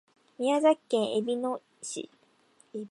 [0.39, 2.09] 宮崎県えびの市